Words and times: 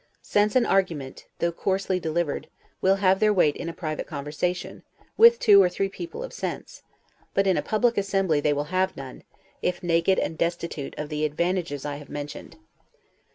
Sense 0.23 0.55
and 0.55 0.65
argument, 0.65 1.27
though 1.37 1.51
coarsely 1.51 1.99
delivered, 1.99 2.47
will 2.81 2.95
have 2.95 3.19
their 3.19 3.31
weight 3.31 3.55
in 3.55 3.69
a 3.69 3.71
private 3.71 4.07
conversation, 4.07 4.81
with 5.15 5.37
two 5.37 5.61
or 5.61 5.69
three 5.69 5.89
people 5.89 6.23
of 6.23 6.33
sense; 6.33 6.81
but 7.35 7.45
in 7.45 7.55
a 7.55 7.61
public 7.61 7.99
assembly 7.99 8.39
they 8.39 8.51
will 8.51 8.63
have 8.73 8.97
none, 8.97 9.21
if 9.61 9.83
naked 9.83 10.17
and 10.17 10.39
destitute 10.39 10.95
of 10.97 11.09
the 11.09 11.23
advantages 11.23 11.85
I 11.85 11.97
have 11.97 12.09
mentioned. 12.09 12.55